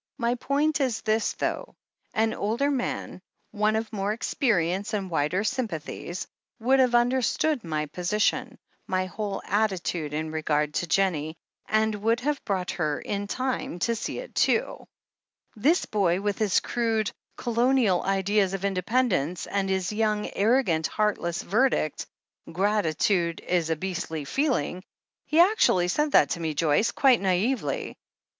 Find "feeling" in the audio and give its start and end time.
24.25-24.83